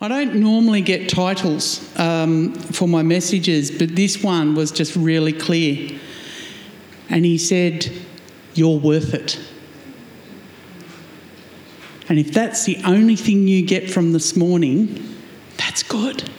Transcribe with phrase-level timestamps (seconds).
[0.00, 5.32] I don't normally get titles um, for my messages, but this one was just really
[5.32, 5.98] clear.
[7.10, 7.90] And he said,
[8.54, 9.40] You're worth it.
[12.08, 15.16] And if that's the only thing you get from this morning,
[15.56, 16.30] that's good.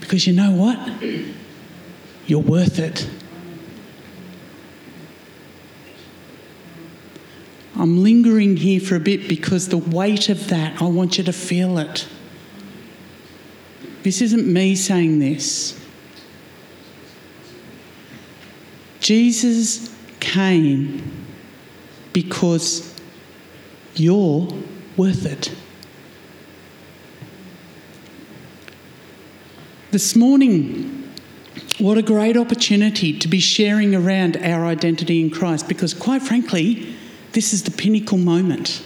[0.00, 0.78] Because you know what?
[2.26, 3.08] You're worth it.
[7.76, 11.32] I'm lingering here for a bit because the weight of that, I want you to
[11.32, 12.08] feel it.
[14.02, 15.78] This isn't me saying this.
[19.00, 21.26] Jesus came
[22.12, 22.94] because
[23.94, 24.48] you're
[24.96, 25.52] worth it.
[29.90, 31.12] This morning,
[31.78, 36.94] what a great opportunity to be sharing around our identity in Christ because, quite frankly,
[37.32, 38.82] this is the pinnacle moment.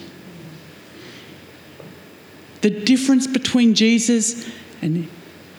[2.62, 4.50] The difference between Jesus
[4.82, 5.08] and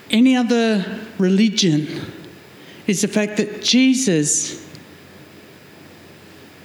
[0.10, 1.88] any other religion
[2.86, 4.66] is the fact that Jesus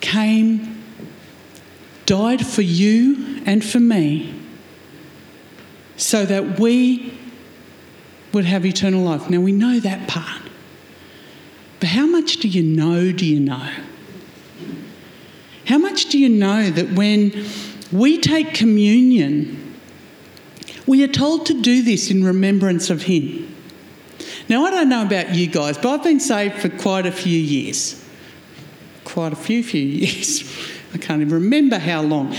[0.00, 0.82] came,
[2.06, 4.38] died for you and for me,
[5.96, 7.18] so that we
[8.32, 9.28] would have eternal life.
[9.28, 10.42] Now we know that part.
[11.80, 13.68] But how much do you know, do you know?
[15.66, 17.44] How much do you know that when
[17.90, 19.61] we take communion,
[20.86, 23.54] we are told to do this in remembrance of Him.
[24.48, 27.38] Now, I don't know about you guys, but I've been saved for quite a few
[27.38, 28.04] years.
[29.04, 30.42] Quite a few, few years.
[30.94, 32.34] I can't even remember how long.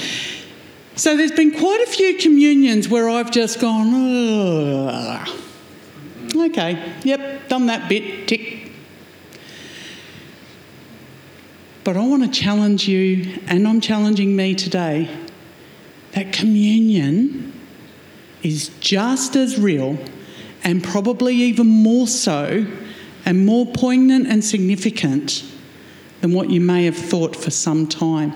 [0.95, 5.30] So there's been quite a few communions where I've just gone, Ugh.
[6.36, 8.71] okay, yep, done that bit, tick.
[11.83, 15.09] But I want to challenge you, and I'm challenging me today,
[16.11, 17.52] that communion
[18.44, 19.97] is just as real
[20.63, 22.66] and probably even more so
[23.25, 25.44] and more poignant and significant
[26.22, 28.33] than what you may have thought for some time.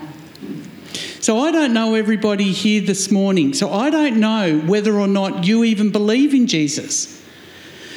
[1.20, 5.44] So, I don't know everybody here this morning, so I don't know whether or not
[5.44, 7.22] you even believe in Jesus.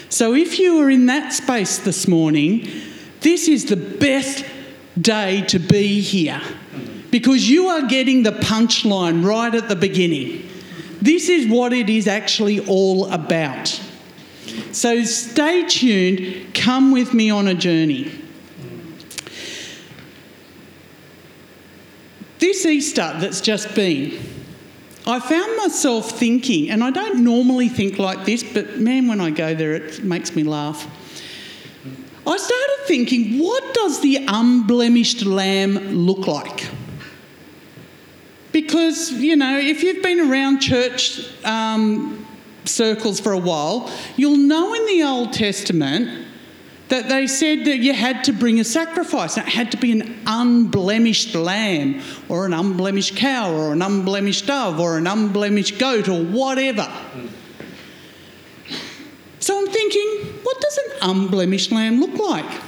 [0.09, 2.67] So, if you are in that space this morning,
[3.21, 4.43] this is the best
[4.99, 6.41] day to be here
[7.11, 10.49] because you are getting the punchline right at the beginning.
[11.01, 13.67] This is what it is actually all about.
[14.71, 18.11] So stay tuned, come with me on a journey.
[22.39, 24.19] This Easter that's just been,
[25.05, 29.31] I found myself thinking, and I don't normally think like this, but man, when I
[29.31, 30.87] go there, it makes me laugh.
[32.25, 36.60] I started thinking, what does the unblemished lamb look like?
[38.51, 42.25] Because, you know, if you've been around church um,
[42.65, 46.27] circles for a while, you'll know in the Old Testament
[46.89, 49.37] that they said that you had to bring a sacrifice.
[49.37, 54.77] It had to be an unblemished lamb, or an unblemished cow, or an unblemished dove,
[54.77, 56.91] or an unblemished goat, or whatever.
[59.39, 62.61] So I'm thinking, what does an unblemished lamb look like?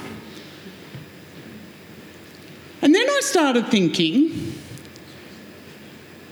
[2.80, 4.53] And then I started thinking,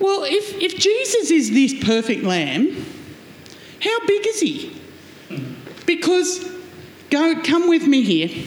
[0.03, 2.75] well, if, if Jesus is this perfect lamb,
[3.81, 4.77] how big is he?
[5.87, 6.45] Because,
[7.09, 8.47] go, come with me here.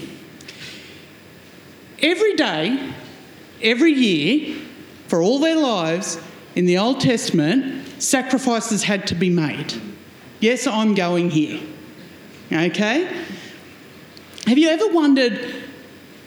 [2.02, 2.94] Every day,
[3.62, 4.58] every year,
[5.08, 6.20] for all their lives,
[6.56, 9.82] in the Old Testament, sacrifices had to be made.
[10.42, 11.62] Yes, I'm going here.
[12.52, 13.06] Okay?
[14.46, 15.64] Have you ever wondered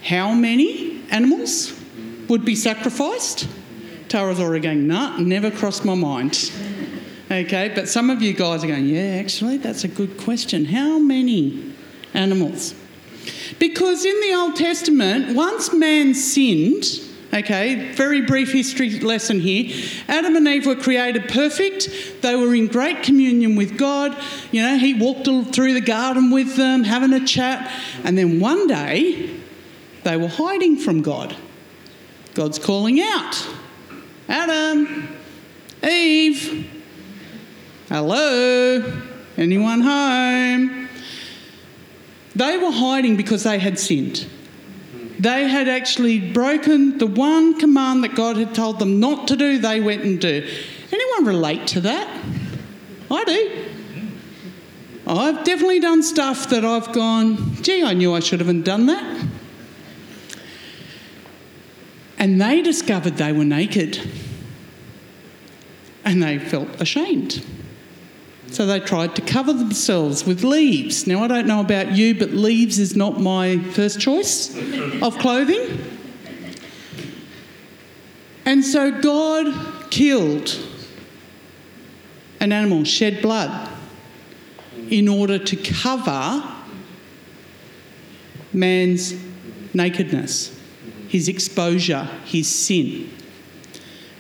[0.03, 1.79] how many animals
[2.29, 3.47] would be sacrificed?
[4.09, 6.51] Tara's already going, nah, never crossed my mind.
[7.31, 10.65] Okay, but some of you guys are going, yeah, actually, that's a good question.
[10.65, 11.75] How many
[12.15, 12.75] animals?
[13.59, 16.85] Because in the Old Testament, once man sinned,
[17.35, 19.75] okay, very brief history lesson here,
[20.09, 21.91] Adam and Eve were created perfect.
[22.23, 24.17] They were in great communion with God.
[24.51, 27.71] You know, he walked through the garden with them, having a chat.
[28.05, 29.39] And then one day,
[30.05, 31.37] they were hiding from God.
[32.35, 33.47] God's calling out.
[34.29, 35.09] Adam,
[35.83, 36.71] Eve,
[37.89, 39.01] hello,
[39.39, 40.89] anyone home?
[42.37, 44.27] They were hiding because they had sinned.
[45.19, 49.59] They had actually broken the one command that God had told them not to do,
[49.59, 50.47] they went and do.
[50.93, 52.09] Anyone relate to that?
[53.11, 53.65] I do.
[55.07, 59.18] I've definitely done stuff that I've gone, gee, I knew I should have done that.
[62.19, 64.01] And they discovered they were naked.
[66.05, 67.45] And they felt ashamed.
[68.51, 71.07] So they tried to cover themselves with leaves.
[71.07, 74.57] Now, I don't know about you, but leaves is not my first choice
[75.03, 75.85] of clothing.
[78.45, 80.59] And so God killed
[82.41, 83.71] an animal, shed blood,
[84.89, 86.43] in order to cover
[88.55, 89.15] man's
[89.75, 90.58] nakedness,
[91.09, 93.11] his exposure, his sin.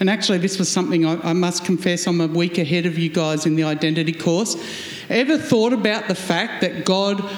[0.00, 3.08] And actually, this was something I, I, must confess I'm a week ahead of you
[3.08, 4.56] guys in the identity course.
[5.08, 7.28] Ever thought about the fact that God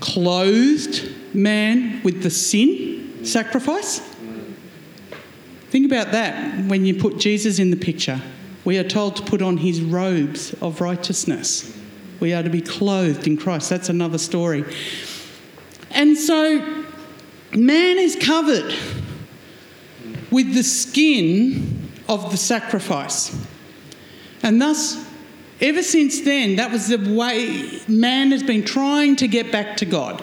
[0.00, 4.00] clothed man with the sin sacrifice?
[5.70, 8.20] Think about that when you put Jesus in the picture.
[8.64, 11.76] We are told to put on his robes of righteousness.
[12.18, 13.70] We are to be clothed in Christ.
[13.70, 14.64] That's another story.
[15.90, 16.79] And so,
[17.56, 18.74] man is covered
[20.30, 23.36] with the skin of the sacrifice.
[24.42, 25.04] And thus,
[25.60, 29.84] ever since then, that was the way man has been trying to get back to
[29.84, 30.22] God,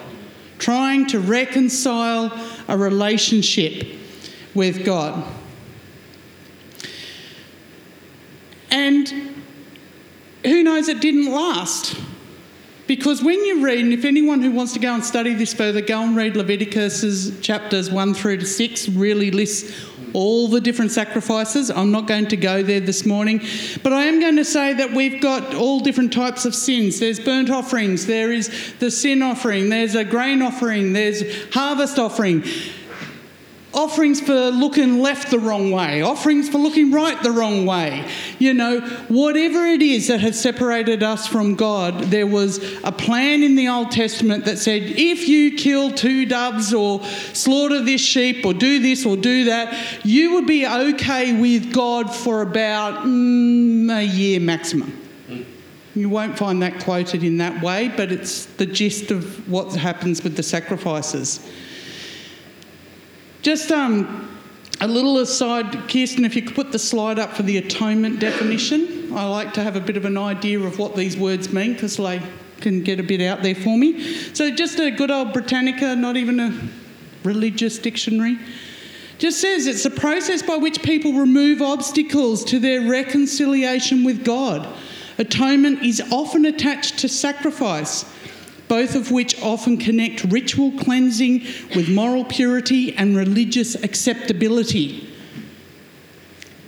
[0.58, 2.32] trying to reconcile
[2.68, 3.88] a relationship
[4.54, 5.24] with God.
[8.72, 9.08] And
[10.44, 12.00] who knows, it didn't last.
[12.88, 15.82] Because when you read, and if anyone who wants to go and study this further,
[15.82, 21.70] go and read Leviticus chapters 1 through to 6, really lists all the different sacrifices.
[21.70, 23.42] I'm not going to go there this morning,
[23.84, 27.00] but I am going to say that we've got all different types of sins.
[27.00, 31.24] There's burnt offerings, there is the sin offering, there's a grain offering, there's
[31.54, 32.44] harvest offering
[33.74, 38.10] offerings for looking left the wrong way, offerings for looking right the wrong way.
[38.40, 43.44] You know, whatever it is that has separated us from God, there was a plan
[43.44, 47.04] in the Old Testament that said if you kill two doves or
[47.34, 52.14] slaughter this sheep or do this or do that, you would be okay with God
[52.14, 55.04] for about mm, a year maximum.
[55.94, 60.24] You won't find that quoted in that way, but it's the gist of what happens
[60.24, 61.40] with the sacrifices.
[63.48, 64.30] Just um,
[64.82, 69.14] a little aside, Kirsten, if you could put the slide up for the atonement definition.
[69.16, 71.96] I like to have a bit of an idea of what these words mean because
[71.96, 72.22] they
[72.60, 74.04] can get a bit out there for me.
[74.34, 76.62] So, just a good old Britannica, not even a
[77.24, 78.38] religious dictionary.
[79.18, 84.68] Just says it's a process by which people remove obstacles to their reconciliation with God.
[85.20, 88.04] Atonement is often attached to sacrifice
[88.68, 91.42] both of which often connect ritual cleansing
[91.76, 95.08] with moral purity and religious acceptability.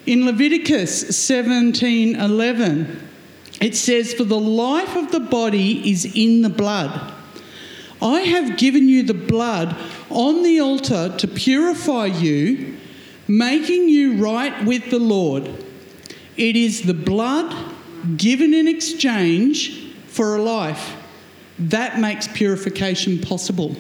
[0.05, 2.87] In Leviticus 17:11,
[3.61, 7.13] it says, "For the life of the body is in the blood.
[8.01, 9.75] I have given you the blood
[10.09, 12.77] on the altar to purify you,
[13.27, 15.49] making you right with the Lord.
[16.37, 17.53] It is the blood
[18.15, 19.73] given in exchange
[20.07, 20.93] for a life."
[21.59, 23.75] That makes purification possible.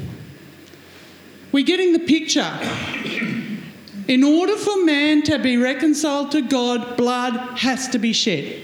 [1.51, 2.59] We're getting the picture.
[4.07, 8.63] In order for man to be reconciled to God, blood has to be shed.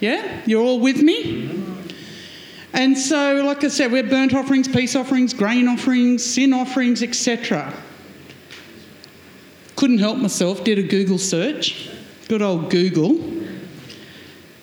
[0.00, 0.42] Yeah?
[0.46, 1.60] You're all with me?
[2.72, 7.72] And so, like I said, we're burnt offerings, peace offerings, grain offerings, sin offerings, etc.
[9.76, 11.90] Couldn't help myself, did a Google search.
[12.28, 13.18] Good old Google.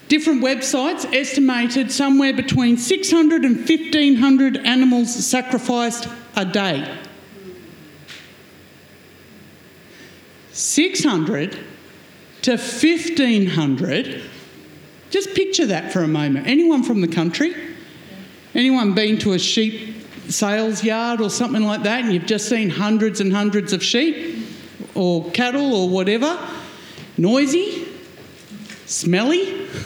[0.07, 6.97] Different websites estimated somewhere between 600 and 1500 animals sacrificed a day.
[10.53, 11.57] 600
[12.43, 14.21] to 1500.
[15.09, 16.47] Just picture that for a moment.
[16.47, 17.53] Anyone from the country?
[18.55, 19.95] Anyone been to a sheep
[20.29, 24.45] sales yard or something like that and you've just seen hundreds and hundreds of sheep
[24.95, 26.39] or cattle or whatever?
[27.17, 27.87] Noisy?
[28.85, 29.67] Smelly?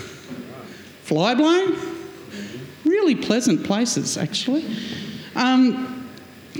[1.12, 1.78] fly blown.
[2.86, 4.66] Really pleasant places, actually.
[5.36, 6.10] Um,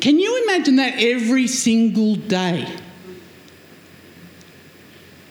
[0.02, 2.68] can you imagine that every single day?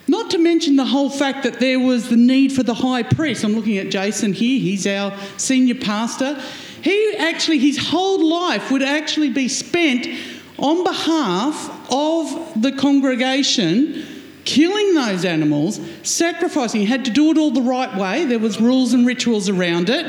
[0.08, 3.44] Not to mention the whole fact that there was the need for the high priest.
[3.44, 6.40] I'm looking at Jason here, he's our senior pastor.
[6.80, 10.08] He actually, his whole life would actually be spent
[10.56, 14.06] on behalf of the congregation
[14.44, 16.80] killing those animals, sacrificing.
[16.80, 18.24] He had to do it all the right way.
[18.24, 20.06] There was rules and rituals around it.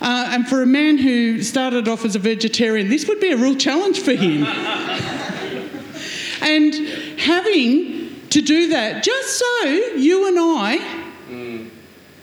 [0.00, 3.36] Uh, and for a man who started off as a vegetarian, this would be a
[3.36, 4.42] real challenge for him.
[6.42, 6.74] and
[7.20, 9.64] having to do that just so
[9.94, 10.78] you and I
[11.28, 11.70] mm.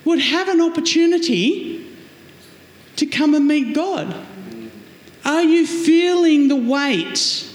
[0.04, 1.88] would have an opportunity
[2.98, 4.14] to come and meet God.
[5.24, 7.48] Are you feeling the weight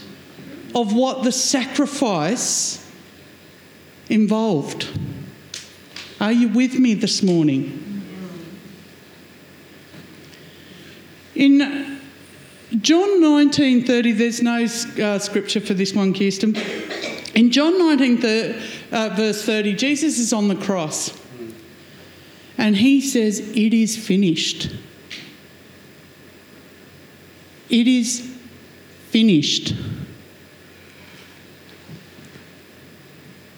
[0.73, 2.84] of what the sacrifice
[4.09, 4.87] involved.
[6.19, 7.81] Are you with me this morning?
[11.35, 11.99] In
[12.81, 14.63] John 19:30, there's no
[15.03, 16.55] uh, scripture for this one, Kirsten.
[17.35, 18.23] In John 19,
[18.91, 21.11] uh, verse 30, Jesus is on the cross
[22.57, 24.71] and he says, It is finished.
[27.69, 28.21] It is
[29.09, 29.73] finished.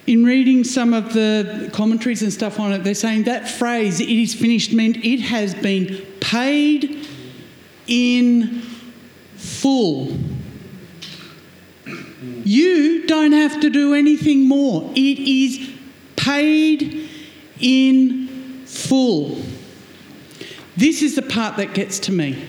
[0.08, 4.08] In reading some of the commentaries and stuff on it, they're saying that phrase, it
[4.08, 7.06] is finished, meant it has been paid
[7.88, 8.62] in
[9.36, 10.18] full.
[12.46, 14.90] You don't have to do anything more.
[14.96, 15.70] It is
[16.16, 17.10] paid
[17.60, 19.38] in full.
[20.78, 22.48] This is the part that gets to me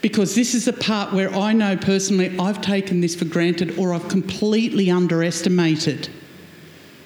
[0.00, 3.92] because this is the part where I know personally I've taken this for granted or
[3.92, 6.08] I've completely underestimated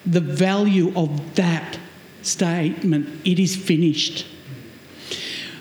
[0.06, 1.78] the value of that
[2.22, 3.08] statement.
[3.24, 4.26] It is finished.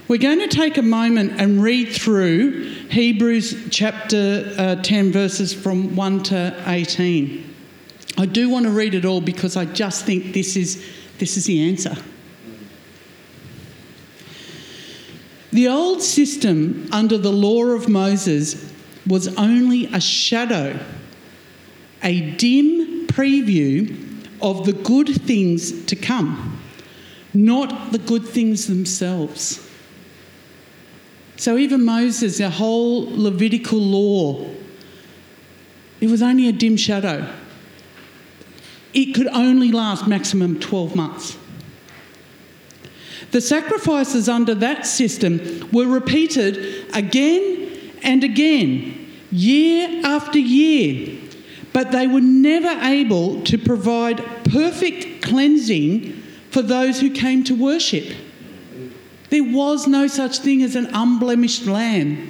[0.08, 5.96] We're going to take a moment and read through Hebrews chapter uh, 10, verses from
[5.96, 7.56] 1 to 18.
[8.18, 10.86] I do want to read it all because I just think this is,
[11.18, 11.96] this is the answer.
[15.52, 18.72] The old system under the law of Moses
[19.08, 20.80] was only a shadow,
[22.04, 24.05] a dim preview
[24.42, 26.60] of the good things to come,
[27.34, 29.68] not the good things themselves.
[31.38, 34.46] So even Moses, the whole Levitical law,
[36.00, 37.32] it was only a dim shadow.
[38.94, 41.38] It could only last maximum 12 months.
[43.32, 47.66] The sacrifices under that system were repeated again
[48.02, 51.20] and again, year after year,
[51.76, 58.16] but they were never able to provide perfect cleansing for those who came to worship.
[59.30, 62.30] There was no such thing as an unblemished lamb.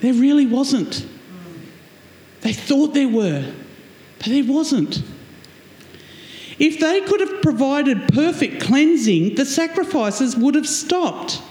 [0.00, 1.04] There really wasn't.
[2.42, 3.52] They thought there were,
[4.18, 5.02] but there wasn't.
[6.60, 11.42] If they could have provided perfect cleansing, the sacrifices would have stopped.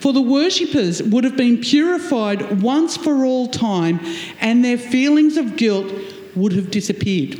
[0.00, 4.00] For the worshippers would have been purified once for all time,
[4.40, 5.92] and their feelings of guilt
[6.34, 7.38] would have disappeared.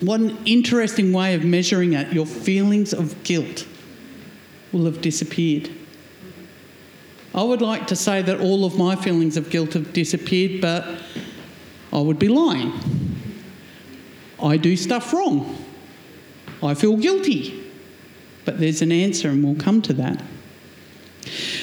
[0.00, 3.66] One interesting way of measuring it, your feelings of guilt
[4.72, 5.70] will have disappeared.
[7.34, 10.86] I would like to say that all of my feelings of guilt have disappeared, but
[11.94, 12.72] I would be lying.
[14.42, 15.64] I do stuff wrong.
[16.62, 17.72] I feel guilty.
[18.44, 20.22] But there's an answer, and we'll come to that.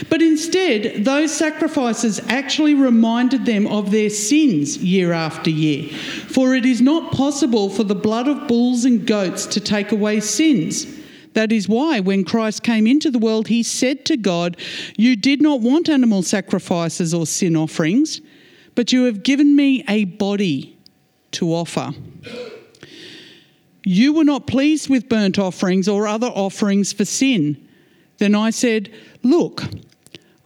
[0.09, 5.89] But instead, those sacrifices actually reminded them of their sins year after year.
[5.89, 10.19] For it is not possible for the blood of bulls and goats to take away
[10.19, 10.85] sins.
[11.33, 14.57] That is why, when Christ came into the world, he said to God,
[14.95, 18.21] You did not want animal sacrifices or sin offerings,
[18.75, 20.77] but you have given me a body
[21.31, 21.91] to offer.
[23.83, 27.66] You were not pleased with burnt offerings or other offerings for sin.
[28.17, 28.91] Then I said,
[29.23, 29.63] Look,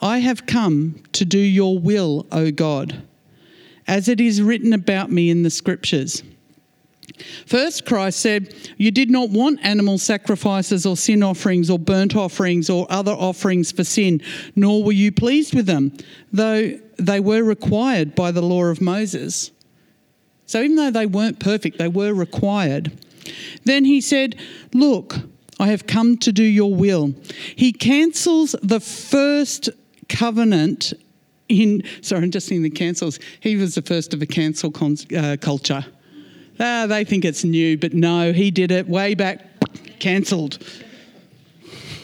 [0.01, 3.03] I have come to do your will, O God,
[3.87, 6.23] as it is written about me in the scriptures.
[7.45, 12.69] First, Christ said, You did not want animal sacrifices or sin offerings or burnt offerings
[12.69, 14.21] or other offerings for sin,
[14.55, 15.95] nor were you pleased with them,
[16.31, 19.51] though they were required by the law of Moses.
[20.45, 22.91] So, even though they weren't perfect, they were required.
[23.63, 24.35] Then he said,
[24.73, 25.15] Look,
[25.61, 27.13] I have come to do your will.
[27.55, 29.69] He cancels the first
[30.09, 30.91] covenant
[31.49, 33.19] in, sorry, I'm just in the cancels.
[33.41, 35.85] He was the first of a cancel con- uh, culture.
[36.59, 39.45] Ah, they think it's new, but no, he did it way back,
[39.99, 40.57] cancelled.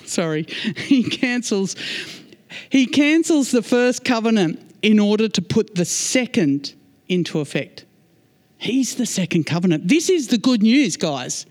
[0.05, 0.43] Sorry,
[0.75, 1.75] he cancels.
[2.69, 6.75] He cancels the first covenant in order to put the second
[7.07, 7.85] into effect.
[8.59, 9.87] He's the second covenant.
[9.87, 11.47] This is the good news, guys.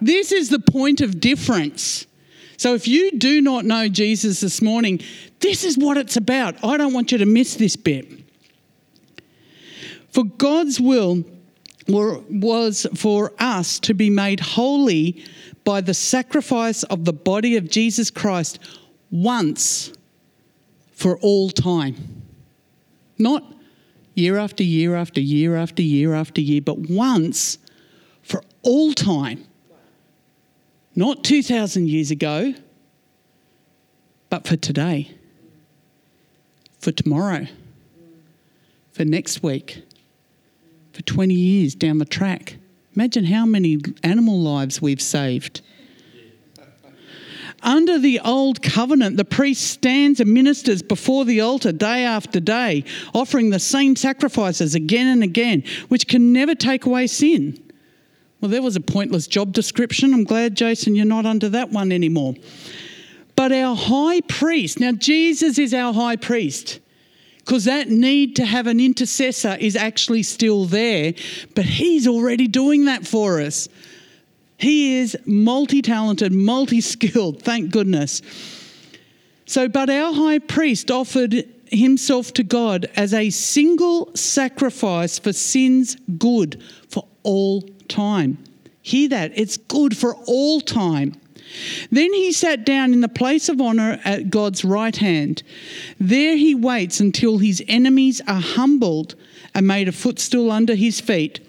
[0.00, 2.06] This is the point of difference.
[2.56, 5.00] So if you do not know Jesus this morning,
[5.40, 6.62] this is what it's about.
[6.64, 8.06] I don't want you to miss this bit.
[10.10, 11.24] For God's will
[11.88, 15.24] was for us to be made holy
[15.64, 18.58] by the sacrifice of the body of Jesus Christ
[19.10, 19.92] once
[20.92, 22.24] for all time.
[23.18, 23.44] Not
[24.14, 27.58] year after year after year after year after year, but once
[28.22, 29.46] for all time.
[30.98, 32.54] Not 2,000 years ago,
[34.30, 35.10] but for today,
[36.78, 37.46] for tomorrow,
[38.92, 39.82] for next week,
[40.92, 42.56] for 20 years down the track.
[42.94, 45.60] Imagine how many animal lives we've saved.
[47.62, 52.84] Under the old covenant, the priest stands and ministers before the altar day after day,
[53.12, 57.62] offering the same sacrifices again and again, which can never take away sin.
[58.40, 60.12] Well, there was a pointless job description.
[60.12, 62.34] I'm glad, Jason, you're not under that one anymore.
[63.34, 66.80] But our high priest, now Jesus is our high priest
[67.38, 71.14] because that need to have an intercessor is actually still there,
[71.54, 73.68] but he's already doing that for us.
[74.58, 78.20] He is multi talented, multi skilled, thank goodness.
[79.44, 85.96] So, but our high priest offered himself to God as a single sacrifice for sin's
[86.18, 88.38] good for all time.
[88.82, 91.14] Hear that, it's good for all time.
[91.90, 95.42] Then he sat down in the place of honour at God's right hand.
[95.98, 99.16] There he waits until his enemies are humbled
[99.54, 101.40] and made a footstool under his feet.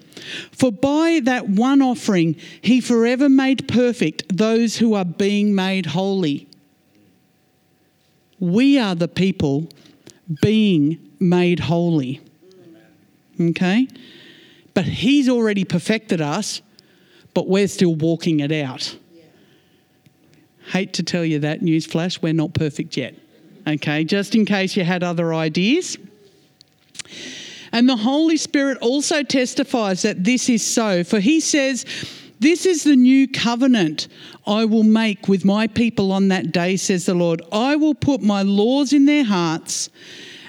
[0.50, 6.48] For by that one offering, he forever made perfect those who are being made holy.
[8.40, 9.68] We are the people
[10.42, 12.20] being made holy.
[13.40, 13.88] Okay?
[14.78, 16.62] But he's already perfected us,
[17.34, 18.96] but we're still walking it out.
[20.66, 23.16] Hate to tell you that, newsflash, we're not perfect yet.
[23.66, 25.98] Okay, just in case you had other ideas.
[27.72, 31.84] And the Holy Spirit also testifies that this is so, for he says,
[32.38, 34.06] This is the new covenant
[34.46, 37.42] I will make with my people on that day, says the Lord.
[37.50, 39.90] I will put my laws in their hearts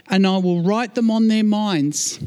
[0.08, 2.20] and I will write them on their minds.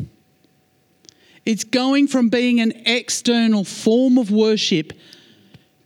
[1.44, 4.92] It's going from being an external form of worship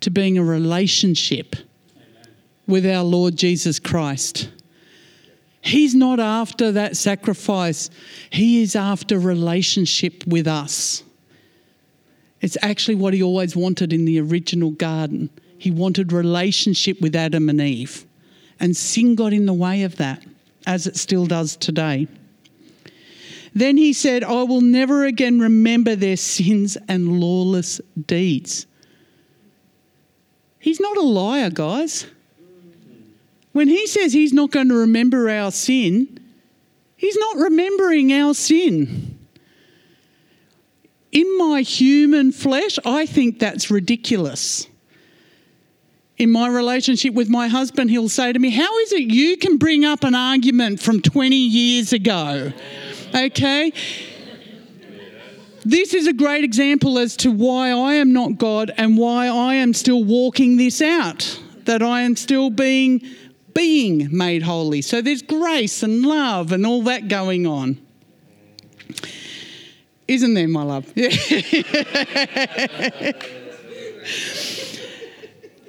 [0.00, 1.56] to being a relationship
[2.66, 4.50] with our Lord Jesus Christ.
[5.62, 7.90] He's not after that sacrifice,
[8.30, 11.02] He is after relationship with us.
[12.40, 15.30] It's actually what He always wanted in the original garden.
[15.58, 18.04] He wanted relationship with Adam and Eve.
[18.60, 20.22] And sin got in the way of that,
[20.66, 22.07] as it still does today.
[23.57, 28.66] Then he said, I will never again remember their sins and lawless deeds.
[30.59, 32.05] He's not a liar, guys.
[33.53, 36.21] When he says he's not going to remember our sin,
[36.99, 39.19] he's not remembering our sin.
[41.11, 44.66] In my human flesh, I think that's ridiculous.
[46.19, 49.57] In my relationship with my husband, he'll say to me, How is it you can
[49.57, 52.53] bring up an argument from 20 years ago?
[53.16, 53.72] Okay?
[55.64, 59.55] This is a great example as to why I am not God and why I
[59.55, 63.02] am still walking this out, that I am still being
[63.52, 64.83] being made holy.
[64.83, 67.81] So there's grace and love and all that going on.
[70.07, 70.92] Isn't there, my love?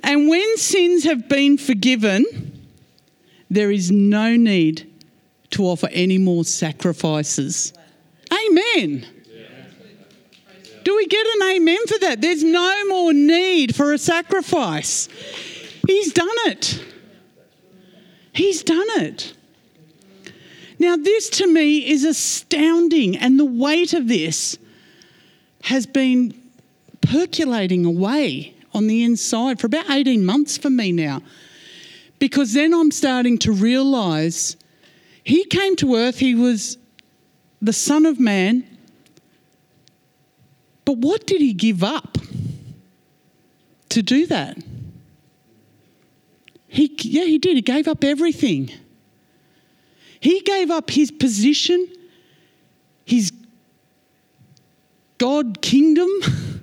[0.03, 2.67] and when sins have been forgiven,
[3.49, 4.87] there is no need
[5.57, 7.73] to offer any more sacrifices.
[8.31, 9.05] Amen.
[10.83, 12.21] Do we get an amen for that?
[12.21, 15.09] There's no more need for a sacrifice.
[15.85, 16.81] He's done it.
[18.33, 19.33] He's done it.
[20.79, 24.59] Now, this to me is astounding, and the weight of this
[25.63, 26.39] has been
[27.01, 31.23] percolating away on the inside for about 18 months for me now.
[32.19, 34.55] Because then I'm starting to realize
[35.27, 36.77] he came to earth, he was
[37.61, 38.65] the Son of Man,
[40.85, 42.17] but what did he give up
[43.89, 44.57] to do that?
[46.69, 47.57] He, yeah, he did.
[47.57, 48.71] He gave up everything.
[50.21, 51.89] He gave up his position,
[53.03, 53.33] his
[55.17, 56.07] God kingdom,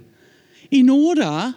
[0.71, 1.55] in order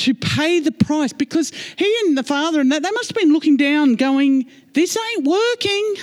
[0.00, 3.32] to pay the price because he and the father and that they must have been
[3.32, 5.94] looking down going this ain't working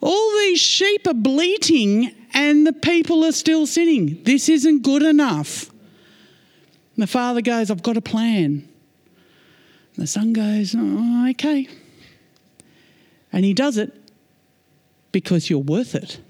[0.00, 5.68] all these sheep are bleating and the people are still sinning this isn't good enough
[5.68, 8.68] and the father goes i've got a plan
[9.98, 11.68] the son goes, oh, okay.
[13.32, 13.92] And he does it
[15.10, 16.20] because you're worth it.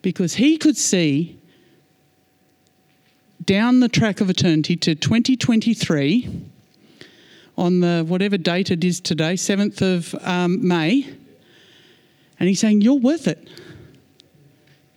[0.00, 1.40] Because he could see
[3.46, 6.50] down the track of eternity to 2023
[7.56, 11.06] on the whatever date it is today, 7th of um, May,
[12.38, 13.48] and he's saying, You're worth it.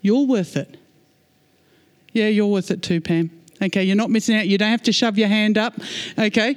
[0.01, 0.77] You're worth it.
[2.13, 3.31] Yeah, you're worth it too, Pam.
[3.61, 4.47] Okay, you're not missing out.
[4.47, 5.73] You don't have to shove your hand up.
[6.17, 6.55] Okay?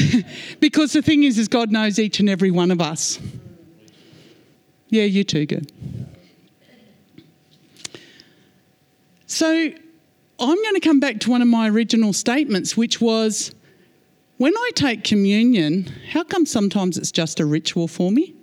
[0.60, 3.18] because the thing is, is God knows each and every one of us.
[4.88, 5.70] Yeah, you too, good.
[9.26, 9.70] So
[10.40, 13.54] I'm going to come back to one of my original statements, which was
[14.38, 18.34] when I take communion, how come sometimes it's just a ritual for me?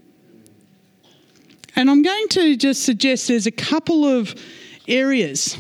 [1.76, 4.36] And I'm going to just suggest there's a couple of
[4.88, 5.58] areas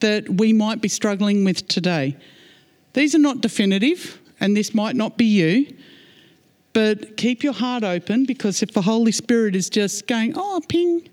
[0.00, 2.16] that we might be struggling with today.
[2.94, 5.76] These are not definitive, and this might not be you,
[6.72, 11.08] but keep your heart open because if the Holy Spirit is just going, oh, ping,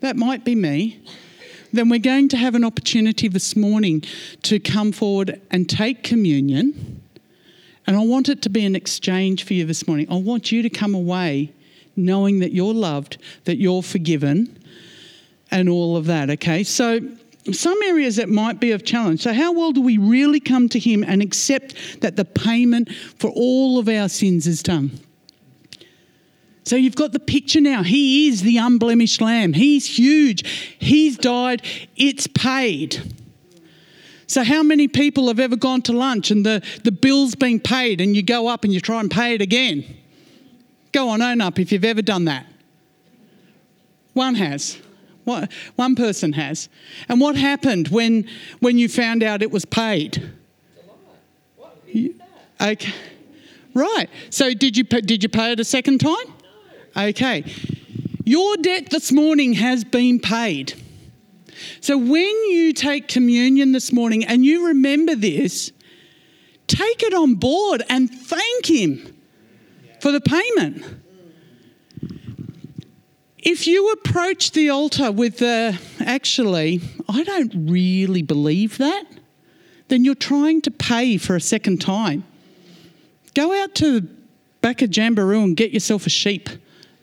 [0.00, 1.00] that might be me,
[1.72, 4.02] then we're going to have an opportunity this morning
[4.42, 7.02] to come forward and take communion.
[7.86, 10.06] And I want it to be an exchange for you this morning.
[10.10, 11.52] I want you to come away
[11.96, 14.56] knowing that you're loved, that you're forgiven,
[15.50, 16.62] and all of that, okay?
[16.62, 17.00] So,
[17.52, 19.22] some areas that might be of challenge.
[19.22, 23.30] So, how well do we really come to Him and accept that the payment for
[23.30, 25.00] all of our sins is done?
[26.64, 27.82] So, you've got the picture now.
[27.82, 29.54] He is the unblemished lamb.
[29.54, 30.46] He's huge.
[30.78, 31.62] He's died.
[31.96, 33.14] It's paid.
[34.26, 38.00] So, how many people have ever gone to lunch and the, the bill's been paid
[38.00, 39.84] and you go up and you try and pay it again?
[40.92, 42.46] Go on, own up if you've ever done that.
[44.12, 44.78] One has.
[45.76, 46.68] One person has.
[47.08, 48.28] And what happened when,
[48.60, 50.30] when you found out it was paid?
[52.60, 52.92] Okay.
[53.74, 54.08] Right.
[54.30, 56.34] So did you did you pay it a second time?
[56.96, 57.44] Okay.
[58.24, 60.74] Your debt this morning has been paid.
[61.80, 65.72] So when you take communion this morning and you remember this,
[66.66, 69.16] take it on board and thank him
[70.00, 70.84] for the payment.
[73.38, 79.04] If you approach the altar with the, actually, I don't really believe that,
[79.88, 82.24] then you're trying to pay for a second time.
[83.34, 84.08] Go out to the
[84.60, 86.48] back of Jamberoo and get yourself a sheep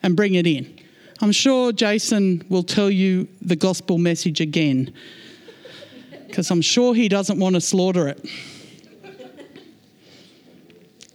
[0.02, 0.78] and bring it in.
[1.20, 4.92] I'm sure Jason will tell you the gospel message again
[6.26, 8.24] because I'm sure he doesn't want to slaughter it.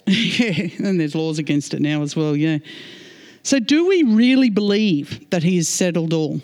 [0.08, 2.58] yeah, and there's laws against it now as well, yeah.
[3.44, 6.42] So, do we really believe that He has settled all?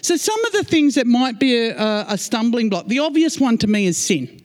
[0.00, 3.58] So, some of the things that might be a, a stumbling block, the obvious one
[3.58, 4.41] to me is sin.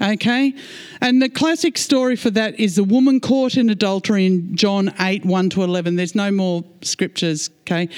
[0.00, 0.54] Okay?
[1.00, 5.24] And the classic story for that is the woman caught in adultery in John 8
[5.24, 5.96] 1 to 11.
[5.96, 7.88] There's no more scriptures, okay?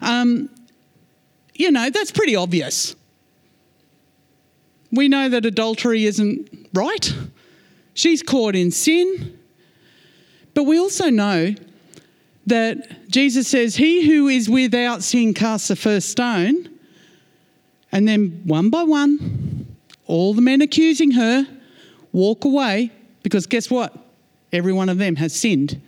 [0.00, 0.48] Um,
[1.54, 2.96] you know, that's pretty obvious.
[4.90, 7.14] We know that adultery isn't right.
[7.94, 9.38] She's caught in sin.
[10.54, 11.54] But we also know
[12.46, 16.68] that Jesus says, He who is without sin casts the first stone.
[17.90, 19.51] And then one by one,
[20.06, 21.46] all the men accusing her
[22.12, 22.90] walk away
[23.22, 23.96] because guess what?
[24.52, 25.80] Every one of them has sinned.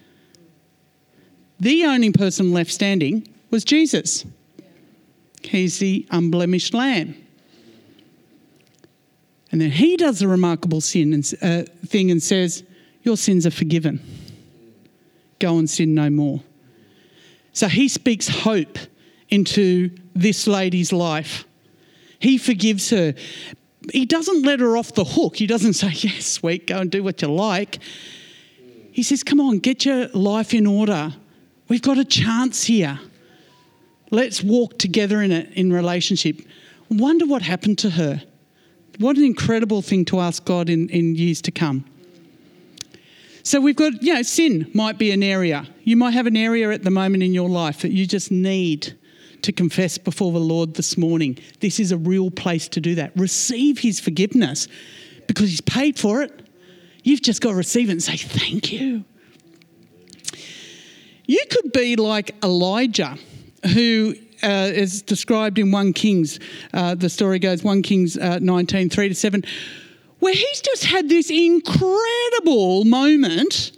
[1.61, 4.24] The only person left standing was Jesus.
[5.42, 7.16] He's the unblemished lamb.
[9.53, 12.64] And then he does a remarkable sin and, uh, thing and says,
[13.03, 14.00] Your sins are forgiven.
[15.38, 16.42] Go and sin no more.
[17.53, 18.79] So he speaks hope
[19.29, 21.44] into this lady's life.
[22.18, 23.14] He forgives her.
[23.92, 25.37] He doesn't let her off the hook.
[25.37, 27.79] He doesn't say, Yes, sweet, go and do what you like.
[28.92, 31.14] He says, Come on, get your life in order.
[31.68, 33.01] We've got a chance here.
[34.11, 36.40] Let's walk together in it in relationship.
[36.90, 38.23] Wonder what happened to her.
[38.99, 41.85] What an incredible thing to ask God in, in years to come.
[43.42, 45.66] So we've got, you know, sin might be an area.
[45.83, 48.97] You might have an area at the moment in your life that you just need
[49.44, 51.38] to confess before the Lord this morning.
[51.61, 53.12] This is a real place to do that.
[53.16, 54.68] Receive His forgiveness
[55.26, 56.48] because He's paid for it.
[57.02, 59.04] You've just got to receive it and say, Thank you.
[61.26, 63.16] You could be like Elijah,
[63.72, 66.38] who uh, is described in 1 Kings,
[66.74, 69.42] uh, the story goes 1 Kings uh, 19, 3 to 7,
[70.18, 73.72] where he's just had this incredible moment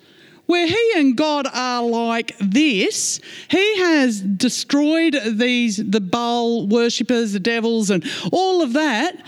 [0.46, 3.20] where he and God are like this.
[3.48, 9.24] He has destroyed these the Baal worshippers, the devils, and all of that,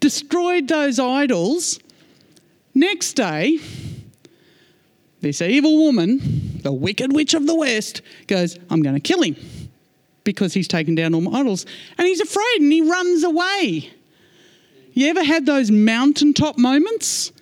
[0.00, 1.80] destroyed those idols.
[2.74, 3.58] Next day,
[5.20, 9.36] this evil woman, the wicked witch of the West, goes, I'm going to kill him
[10.24, 11.64] because he's taken down all my idols.
[11.96, 13.90] And he's afraid and he runs away.
[14.92, 17.32] You ever had those mountaintop moments?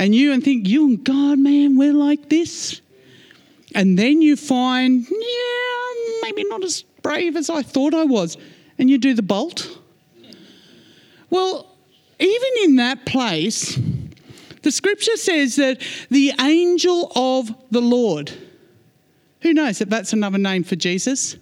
[0.00, 2.80] And you and think, you and God, man, we're like this.
[3.74, 8.36] And then you find, yeah, maybe not as brave as I thought I was.
[8.78, 9.78] And you do the bolt.
[11.28, 11.76] Well,
[12.18, 13.78] even in that place,
[14.62, 18.32] the scripture says that the angel of the Lord,
[19.42, 21.36] who knows if that's another name for Jesus?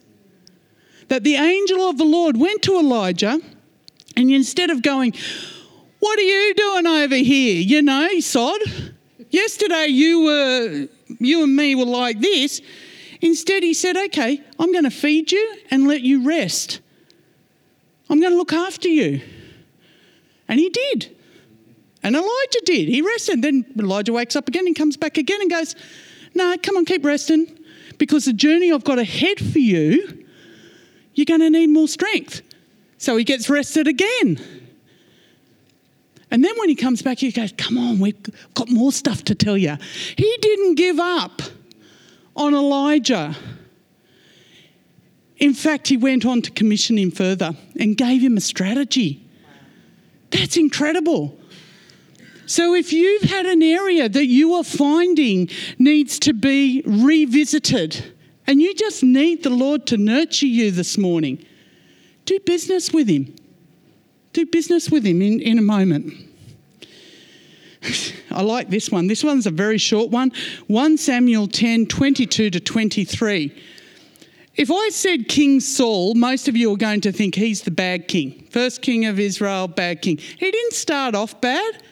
[1.09, 3.41] that the angel of the Lord went to Elijah
[4.17, 5.15] and instead of going,
[5.99, 7.61] What are you doing over here?
[7.61, 8.61] You know, sod.
[9.31, 12.61] Yesterday you were, you and me were like this.
[13.21, 16.81] Instead, he said, Okay, I'm going to feed you and let you rest.
[18.09, 19.21] I'm going to look after you.
[20.47, 21.15] And he did.
[22.03, 22.89] And Elijah did.
[22.89, 23.43] He rested.
[23.43, 25.75] Then Elijah wakes up again and comes back again and goes,
[26.35, 27.59] No, come on, keep resting.
[27.99, 30.25] Because the journey I've got ahead for you,
[31.15, 32.43] you're going to need more strength.
[32.99, 34.68] So he gets rested again.
[36.31, 38.17] And then when he comes back, he goes, Come on, we've
[38.55, 39.77] got more stuff to tell you.
[40.17, 41.41] He didn't give up
[42.37, 43.35] on Elijah.
[45.39, 49.25] In fact, he went on to commission him further and gave him a strategy.
[50.31, 51.39] That's incredible.
[52.47, 58.15] So, if you've had an area that you are finding needs to be revisited
[58.47, 61.45] and you just need the Lord to nurture you this morning,
[62.25, 63.35] do business with Him.
[64.39, 66.15] Do business with Him in, in a moment.
[68.31, 69.09] I like this one.
[69.09, 70.31] This one's a very short one
[70.69, 73.63] 1 Samuel 10 22 to 23.
[74.55, 78.07] If I said King Saul, most of you are going to think he's the bad
[78.07, 78.47] king.
[78.53, 80.19] First king of Israel, bad king.
[80.19, 81.83] He didn't start off bad.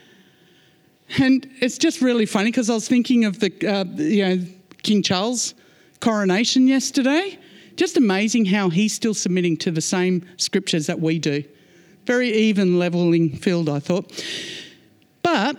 [1.19, 4.47] And it's just really funny because I was thinking of the, uh, you know,
[4.85, 5.55] King Charles
[5.99, 7.41] coronation yesterday.
[7.75, 11.43] Just amazing how he's still submitting to the same scriptures that we do.
[12.07, 14.25] Very even leveling field, I thought.
[15.23, 15.57] But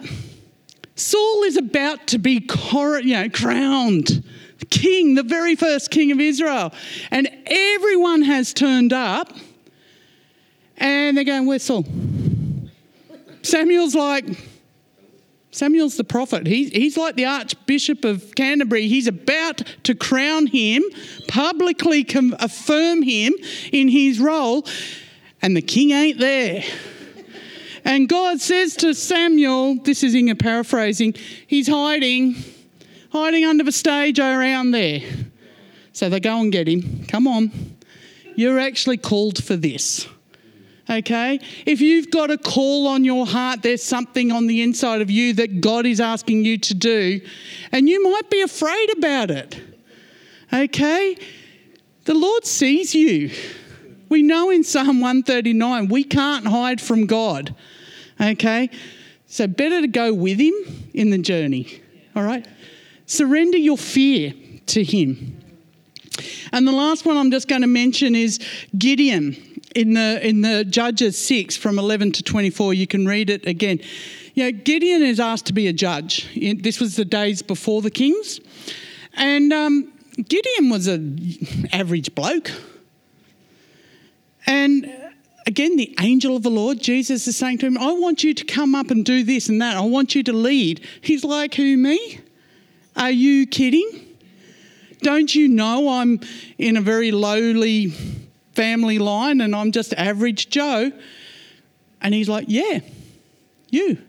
[0.96, 4.24] Saul is about to be cor- you know, crowned
[4.70, 6.74] king, the very first king of Israel.
[7.12, 9.34] And everyone has turned up
[10.78, 11.86] and they're going, Where's Saul?
[13.42, 14.26] Samuel's like,
[15.52, 16.46] Samuel's the prophet.
[16.46, 18.88] He, he's like the Archbishop of Canterbury.
[18.88, 20.84] He's about to crown him,
[21.28, 23.34] publicly com- affirm him
[23.72, 24.68] in his role,
[25.42, 26.64] and the king ain't there.
[27.86, 31.16] And God says to Samuel, this is in a paraphrasing,
[31.48, 32.36] he's hiding,
[33.12, 35.02] hiding under the stage around there.
[35.94, 37.06] So they go and get him.
[37.08, 37.52] Come on.
[38.36, 40.08] You're actually called for this.
[40.90, 41.40] Okay?
[41.66, 45.34] If you've got a call on your heart, there's something on the inside of you
[45.34, 47.22] that God is asking you to do,
[47.72, 49.60] and you might be afraid about it.
[50.54, 51.18] Okay?
[52.06, 53.32] The Lord sees you.
[54.10, 57.56] We know in Psalm 139 we can't hide from God.
[58.20, 58.70] Okay?
[59.28, 60.54] So better to go with him
[60.94, 61.82] in the journey.
[62.16, 62.48] All right?
[63.06, 64.34] Surrender your fear
[64.68, 65.42] to him.
[66.52, 68.40] And the last one I'm just going to mention is
[68.78, 69.36] Gideon
[69.76, 72.74] in the in the Judges 6 from 11 to 24.
[72.74, 73.80] You can read it again.
[74.34, 76.28] You know, Gideon is asked to be a judge.
[76.62, 78.40] This was the days before the kings.
[79.14, 82.52] And um, Gideon was an average bloke.
[84.48, 84.90] And
[85.46, 88.46] again, the angel of the Lord, Jesus is saying to him, I want you to
[88.46, 89.78] come up and do this and that.
[89.78, 90.86] I want you to lead.
[91.02, 92.20] He's like, Who, me?
[92.96, 94.06] Are you kidding?
[95.04, 96.20] Don't you know I'm
[96.58, 97.90] in a very lowly
[98.54, 100.92] family line and I'm just average Joe?
[102.02, 102.80] And he's like, Yeah,
[103.70, 104.00] you.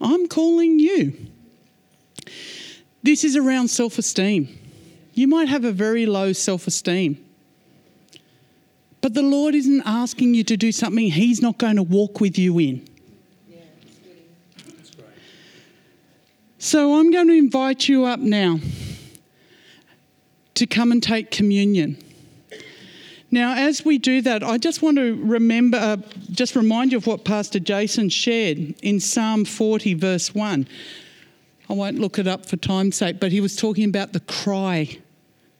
[0.00, 1.28] I'm calling you.
[3.02, 4.58] This is around self esteem.
[5.14, 7.24] You might have a very low self esteem.
[9.02, 12.38] But the Lord isn't asking you to do something He's not going to walk with
[12.38, 12.88] you in.
[16.58, 18.60] So I'm going to invite you up now
[20.54, 21.98] to come and take communion.
[23.32, 25.96] Now, as we do that, I just want to remember, uh,
[26.30, 30.68] just remind you of what Pastor Jason shared in Psalm 40, verse 1.
[31.68, 34.98] I won't look it up for time's sake, but he was talking about the cry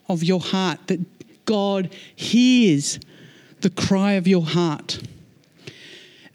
[0.07, 2.99] of your heart, that God hears
[3.63, 5.01] the cry of your heart.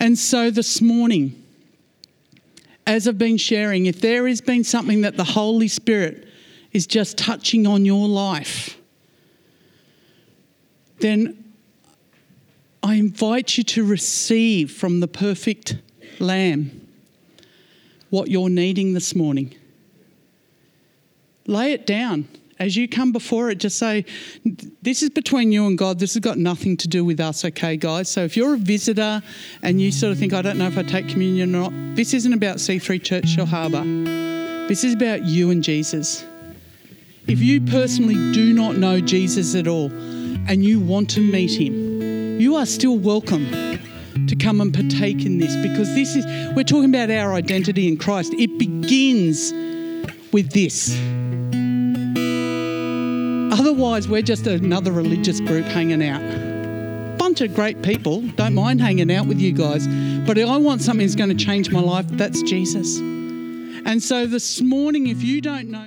[0.01, 1.45] And so this morning,
[2.87, 6.27] as I've been sharing, if there has been something that the Holy Spirit
[6.73, 8.79] is just touching on your life,
[11.01, 11.45] then
[12.83, 15.77] I invite you to receive from the perfect
[16.19, 16.89] Lamb
[18.11, 19.55] what you're needing this morning.
[21.47, 22.27] Lay it down
[22.59, 24.05] as you come before it, just say,
[24.83, 25.99] This is between you and God.
[25.99, 28.09] This has got nothing to do with us, okay, guys?
[28.09, 29.23] So if you're a visitor
[29.63, 32.15] and you sort of think, I don't know if I take communion or not, this
[32.15, 34.69] isn't about C3 Church Shellharbour.
[34.69, 36.25] This is about you and Jesus.
[37.27, 42.41] If you personally do not know Jesus at all and you want to meet him,
[42.41, 43.47] you are still welcome
[44.27, 46.25] to come and partake in this because this is,
[46.57, 48.33] we're talking about our identity in Christ.
[48.35, 49.53] It begins
[50.33, 50.99] with this.
[53.69, 57.19] Otherwise, we're just another religious group hanging out.
[57.19, 58.23] Bunch of great people.
[58.23, 59.87] Don't mind hanging out with you guys.
[60.27, 62.07] But I want something that's going to change my life.
[62.09, 62.97] That's Jesus.
[62.99, 65.85] And so this morning, if you don't know,